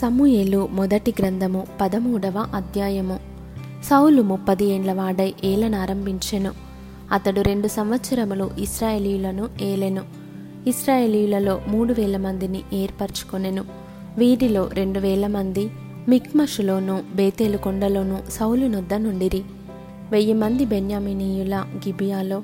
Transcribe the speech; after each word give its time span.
సమూయేలు 0.00 0.68
మొదటి 0.72 1.14
గ్రంథము 1.18 1.66
పదమూడవ 1.80 2.46
అధ్యాయము. 2.54 3.20
సౌలు 3.84 4.22
ముప్పది 4.22 4.64
ఏండ్ల 4.64 4.92
వాడై 4.92 5.34
ఏలనారంభించెను 5.44 6.52
అతడు 7.12 7.40
రెండు 7.40 7.68
సంవత్సరములు 7.68 8.50
ఇస్రాయేలీయులను 8.58 9.48
ఏలెను. 9.62 10.02
ఇస్రాయేలీయులలో 10.66 11.60
మూడు 11.68 11.92
వేల 11.92 12.16
మందిని 12.16 12.62
ఏర్పరచుకొనెను. 12.72 13.64
వీరిలో 14.18 14.70
రెండు 14.72 15.00
వేల 15.00 15.26
మంది 15.26 15.70
మిక్మషులోను 16.08 17.02
బేతేలు 17.14 17.56
కొండలోను 17.56 18.30
సౌలు 18.30 18.66
నొద్ద 18.66 18.94
నుండిరి. 18.94 19.42
వెయ్యి 20.10 20.34
మంది 20.34 20.64
బెన్యామినీయుల 20.64 21.64
గిబియాలో 21.76 22.42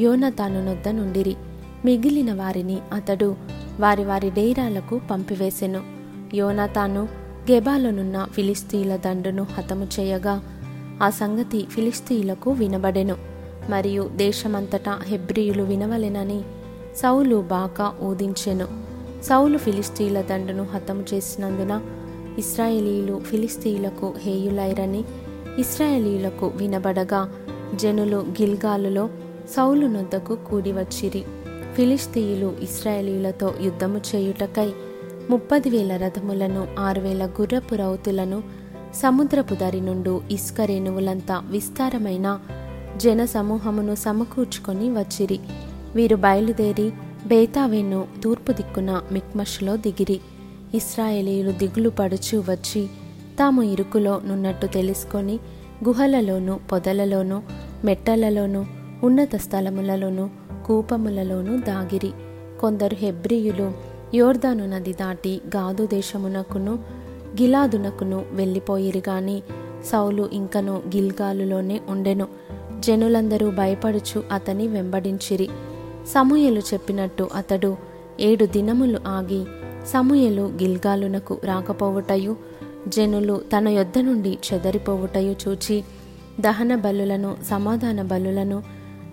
యోనతాను 0.00 0.64
నొద్ద 0.64 0.88
నుండిరి. 0.88 1.36
మిగిలిన 1.84 2.32
వారిని 2.32 2.78
అతడు 2.92 3.36
వారి 3.80 4.04
వారి 4.04 4.30
డేరాలకు 4.30 5.00
పంపివేసెను. 5.10 5.99
యోనాతాను 6.34 7.08
గెబాలోనున్న 7.50 8.28
ఫిలిస్తీల 8.32 8.96
దండును 8.96 9.42
హతము 9.42 9.86
చేయగా 10.00 10.42
ఆ 11.02 11.10
సంగతి 11.10 11.66
ఫిలిస్తీలకు 11.70 12.50
వినబడెను. 12.50 13.16
మరియు 13.70 14.10
దేశమంతటా 14.16 14.98
హెబ్రియులు 15.02 15.62
వినవలెనని 15.62 16.42
సౌలు 16.96 17.36
బాకా 17.36 17.92
ఊదించెను. 18.02 18.68
సౌలు 19.22 19.58
ఫిలిస్తీల 19.58 20.20
దండును 20.20 20.62
హతము 20.62 21.04
చేసినందున 21.14 21.80
ఇస్రాయేలీలు 22.38 23.20
ఫిలిస్తీలకు 23.20 24.14
హేయులైరని 24.18 25.04
ఇస్రాయేలీలకు 25.58 26.46
వినబడగా 26.46 27.32
జనులు 27.74 28.16
గిల్గాలులో 28.16 29.08
సౌలు 29.56 29.86
నొద్దకు 29.86 30.34
కూడి 30.34 30.72
వచ్చిరి 30.72 31.24
ఫిలిస్తీయులు 31.74 32.54
ఇస్రాయేలీలతో 32.60 33.54
యుద్ధము 33.60 34.00
చేయుటకై 34.14 34.72
ముప్పది 35.30 35.70
వేల 35.70 35.96
రథములను 35.96 36.68
ఆరు 36.78 37.00
వేల 37.00 37.26
గుర్రపు 37.26 37.74
రౌతులను 37.74 38.38
సముద్రపు 38.94 39.54
దరి 39.54 39.80
నుండు 39.80 40.22
ఇసుక 40.30 40.60
రేణువులంతా 40.60 41.36
విస్తారమైన 41.50 42.40
జన 42.96 43.24
సమూహమును 43.24 43.94
సమకూర్చుకొని 43.94 44.86
వచ్చిరి. 44.98 45.38
వీరు 45.94 46.16
బయలుదేరి 46.16 46.92
బేతావెన్ను 47.26 48.00
తూర్పు 48.24 48.52
దిక్కున 48.52 49.02
మిక్మష్లో 49.12 49.76
దిగిరి. 49.76 50.20
ఇస్రాయేలీలు 50.74 51.52
దిగులు 51.52 51.90
పడుచు 51.90 52.38
వచ్చి 52.38 52.82
తాము 53.38 53.62
ఇరుకులో 53.62 54.20
నున్నట్టు 54.26 54.66
తెలుసుకొని 54.66 55.36
గుహలలోనూ 55.84 56.56
పొదలలోనూ 56.72 57.42
మెట్టలలోనూ 57.84 58.64
ఉన్నత 59.02 59.36
స్థలములలోనూ 59.36 60.28
కూపములలోనూ 60.66 61.56
దాగిరి. 61.56 62.12
కొందరు 62.60 62.94
హెబ్రియులు 62.94 63.89
యోర్దాను 64.14 64.66
నది 64.66 64.92
దాటి 64.92 65.40
గాదు 65.56 65.86
దేశమునకును 65.86 66.74
గిలాదునకును 67.40 68.24
వెళ్ళిపోయిరి 68.32 69.02
గాని 69.08 69.42
సౌలు 69.84 70.28
ఇంకను 70.32 70.72
గిల్గాలులోనే 70.72 71.80
ఉండెను. 71.88 72.26
జనులందరూ 72.80 73.50
భయపడుచు 73.50 74.22
అతని 74.32 74.68
వెంబడించిరి. 74.68 75.48
సమూయలు 76.08 76.60
చెప్పినట్టు 76.60 77.28
అతడు 77.34 77.76
ఏడు 78.20 78.44
దినములు 78.44 79.00
ఆగి 79.06 79.44
సమూయలు 79.86 80.42
గిల్గాలునకు 80.42 81.40
రాకపోవుటయు 81.44 82.36
జనులు 82.88 83.40
తన 83.56 83.68
యొద్ద 83.68 83.98
నుండి 83.98 84.38
చెదరిపోవుటయు 84.52 85.36
చూచి 85.48 85.84
దహన 86.40 86.74
బలులను 86.74 87.36
సమాధాన 87.50 88.02
బలులను 88.02 88.62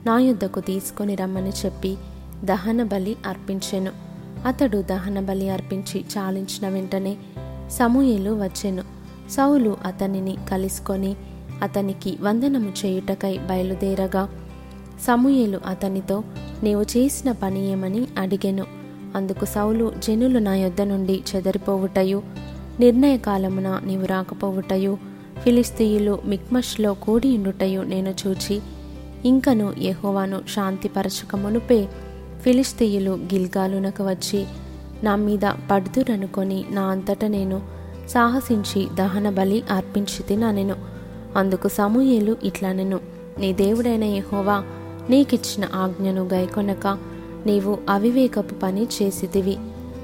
నా 0.06 0.20
యుద్ధకు 0.20 0.60
తీసుకొని 0.60 1.16
రమ్మని 1.16 1.50
చెప్పి 1.50 1.98
దహన 2.44 2.84
బలి 2.84 3.16
అర్పించెను. 3.28 4.07
అతడు 4.46 4.82
దహన 4.82 5.20
బలి 5.20 5.50
అర్పించి 5.50 6.06
చాలించిన 6.18 6.70
వెంటనే 6.70 7.18
సమూయేలు 7.72 8.32
వచ్చెను. 8.32 8.84
సౌలు 9.30 9.78
అతనిని 9.86 10.38
కలుసుకొని 10.50 11.16
అతనికి 11.62 12.18
వందనము 12.22 12.74
చేయుటకై 12.86 13.38
బయలుదేరగా 13.38 14.30
సమూయేలు 15.08 15.60
అతనితో 15.66 16.24
నీవు 16.64 16.82
చేసిన 16.82 17.32
పని 17.32 17.72
ఏమని 17.72 18.08
అడిగెను. 18.18 18.66
అందుకు 19.16 19.46
సౌలు 19.46 19.94
జనులు 20.08 20.40
నా 20.40 20.56
యొద్ద 20.56 20.82
నుండి 20.82 21.24
చెదరిపోవుటయు 21.36 22.22
నిర్ణయకాలమున 22.80 23.82
నీవు 23.86 24.06
రాకపోవుటయు 24.06 24.98
ఫిలిస్తీయులు 25.44 26.20
మిక్మష్లో 26.26 26.94
కూడియుండుటయు 26.94 27.82
నేను 27.82 28.14
చూచి 28.28 28.62
ఇంకను 29.26 29.74
యహోవాను 29.82 30.42
శాంతిపరచక 30.56 31.36
మునుపే 31.36 31.88
ఫిలిస్తీయులు 32.42 33.12
గిల్గాలునకు 33.12 34.04
వచ్చి 34.04 34.46
నా 35.04 35.16
మీద 35.16 35.52
పడుతురనుకొని 35.72 36.66
నా 36.72 36.82
అంతట 36.82 37.26
నేను 37.26 37.62
సాహసించి 38.10 38.88
దహన 38.96 39.30
బలి 39.30 39.64
అర్పించి 39.72 40.24
తిననెను 40.24 40.76
అందుకు 41.36 41.68
సమూయేలు 41.68 42.38
ఇట్లనెను 42.44 43.00
నీ 43.40 43.54
దేవుడైన 43.54 44.04
యహోవా 44.04 44.64
నీకిచ్చిన 45.10 45.70
ఆజ్ఞను 45.74 46.30
గైకొనక 46.34 46.98
నీవు 47.46 47.78
అవివేకపు 47.90 48.54
పని 48.54 48.88
చేసితివి. 49.02 49.58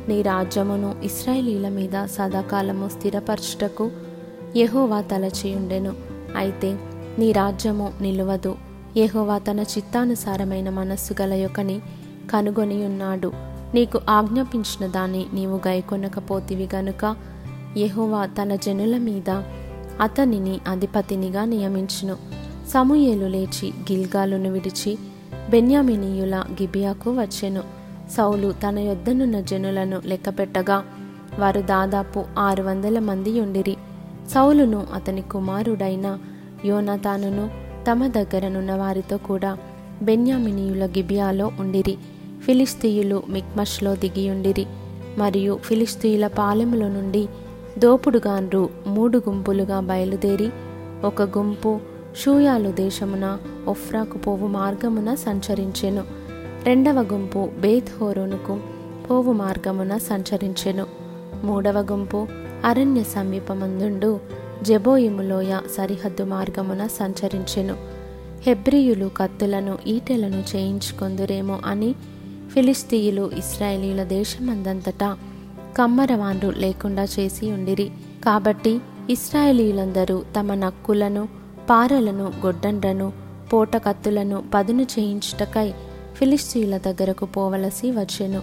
నీ 0.08 0.22
రాజ్యమును 0.22 0.96
ఇస్రాయేలీల 1.04 1.70
మీద 1.70 2.06
సదాకాలము 2.06 2.90
స్థిరపరచుటకు 2.90 3.92
యహోవా 4.56 5.02
తలచియుండెను. 5.02 5.94
అయితే 6.36 6.78
నీ 7.20 7.32
రాజ్యము 7.32 7.94
నిలువదు. 8.02 8.56
యహోవా 8.98 9.38
తన 9.38 9.60
చిత్తానుసారమైన 9.60 10.70
మనస్సు 10.70 11.16
గల 11.22 11.34
యొక్కని 11.34 11.82
కనుగొని 12.32 12.86
ఉన్నాడు 12.86 13.32
నీకు 13.74 14.00
ఆజ్ఞాపించిన 14.10 14.92
దాన్ని 14.92 15.26
నీవు 15.34 15.62
గైకొనకపోతివి 15.68 16.70
గనుక 16.76 17.16
యెహోవా 17.78 18.26
తన 18.26 18.56
జనుల 18.56 18.98
మీద 18.98 19.30
అతనిని 20.02 20.60
అధిపతినిగా 20.68 21.46
నియమించును. 21.46 22.18
సమూయేలు 22.70 23.26
లేచి 23.26 23.74
గిల్గాలును 23.92 24.52
విడిచి 24.52 24.98
బెన్యామినీయుల 25.50 26.44
గిబియాకు 26.62 27.12
వచ్చెను. 27.12 27.64
సౌలు 28.18 28.54
తన 28.68 28.80
యొద్దనున్న 28.80 29.40
జనులను 29.40 30.02
లెక్కపెట్టగా 30.06 30.84
వారు 31.40 31.62
దాదాపు 31.62 32.24
ఆరు 32.40 32.64
వందల 32.64 33.00
మంది 33.00 33.42
ఉండిరి 33.42 33.76
సౌలును 34.34 34.88
అతని 34.94 35.22
కుమారుడైన 35.22 36.20
యోనతానును 36.66 37.50
తమ 37.92 38.08
దగ్గరనున్న 38.08 38.74
వారితో 38.74 39.18
కూడా 39.18 39.58
బెన్యామినీయుల 40.02 40.86
గిబియాలో 40.86 41.52
ఉండిరి. 41.60 41.98
ఫిలిస్తీయులు 42.46 43.24
మిక్మష్లో 43.30 43.96
దిగియుండిరి 43.96 44.66
మరియు 45.18 45.60
ఫిలిస్తీయుల 45.64 46.28
పాలెముల 46.28 46.88
నుండి 46.88 47.28
దోపుడుగాన్రు 47.78 48.70
మూడు 48.88 49.18
గుంపులుగా 49.18 49.80
బయలుదేరి 49.80 50.50
ఒక 51.04 51.22
గుంపు 51.22 51.80
షూయాలు 52.24 52.70
దేశమున 52.70 53.38
ఒఫ్రాకు 53.68 54.18
పోవు 54.18 54.48
మార్గమున 54.48 55.14
సంచరించెను. 55.14 56.04
రెండవ 56.64 57.02
గుంపు 57.02 57.50
బేత్ 57.60 57.90
హోరోనుకు 58.02 58.60
పోవు 59.10 59.32
మార్గమున 59.34 59.98
సంచరించెను. 59.98 60.86
మూడవ 61.44 61.80
గుంపు 61.92 62.28
అరణ్య 62.66 63.04
సమీపమందుండు 63.04 64.20
జబోయిములోయ 64.64 65.60
సరిహద్దు 65.78 66.24
మార్గమున 66.24 66.88
సంచరించెను. 66.88 67.76
హెబ్రియులు 68.42 69.10
కత్తులను 69.18 69.78
ఈటెలను 69.88 70.44
చేయించుకొందురేమో 70.56 71.60
అని 71.66 71.96
ఫిలిస్తీయులు 72.54 73.32
ఇస్రాయేలీల 73.38 74.04
దేశమందంతటా 74.04 75.18
కమ్మరవాన్లు 75.78 76.50
లేకుండా 76.58 77.04
చేసి 77.04 77.52
ఉండిరి. 77.52 77.92
కాబట్టి 78.26 78.80
ఇస్రాయేలీలందరూ 79.10 80.24
తమ 80.40 80.54
నక్కులను 80.54 81.28
పారలను 81.70 82.24
గొడ్డండ్రను 82.24 83.14
పోటకత్తులను 83.54 84.44
పదును 84.54 84.84
చేయించుటకై 84.84 85.74
ఫిలిస్తీయుల 86.16 86.78
దగ్గరకు 86.78 87.26
పోవలసి 87.26 87.92
వచ్చెను. 87.92 88.42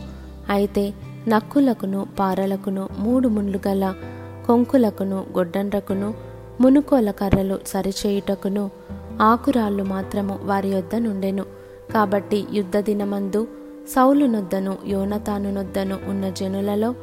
అయితే 0.50 0.92
నక్కులకును 1.28 2.06
పారలకును 2.18 2.88
మూడు 2.98 3.28
ముండ్లు 3.28 3.60
గల 3.68 3.94
కొంకులకును 4.46 5.26
గొడ్డండ్రకును 5.36 6.14
మునుకోల 6.60 7.10
కర్రలు 7.10 7.58
సరిచేయుటకును 7.66 8.70
ఆకురాళ్ళు 9.20 9.82
మాత్రము 9.84 10.38
వారి 10.42 10.68
యొద్ద 10.68 10.94
నుండెను 10.94 11.44
కాబట్టి 11.94 12.46
యుద్ధ 12.52 12.76
దినమందు 12.76 13.48
సౌలు 13.94 14.26
నొద్దను 14.26 14.78
యోనతాను 14.86 15.54
నొద్దను 15.54 15.98
ఉన్న 16.08 16.28
జనులలో 16.28 16.94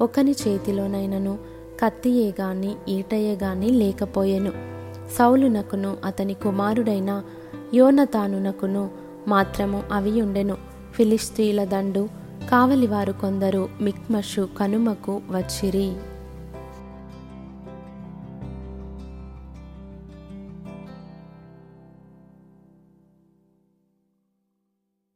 ఒకని 0.00 0.34
చేతిలోనైనను 0.48 1.38
కత్తియే 1.80 2.34
గాని 2.40 2.74
ఈటయే 2.88 3.38
గాని 3.42 3.70
లేకపోయెను. 3.70 4.52
సౌలునకును 5.18 5.96
అతని 6.04 6.34
కుమారుడైన 6.34 7.22
యోనతానునకును 7.74 8.90
మాత్రము 9.28 9.82
అవి 9.92 10.22
ఉండెను. 10.22 10.56
ఫిలిస్తీల 10.94 11.64
దండు 11.64 12.08
కావలివారు 12.50 13.12
కొందరు 13.12 13.68
మిక్మషు 13.80 14.48
కనుమకు 14.58 15.20
వచ్చిరి. 15.30 15.92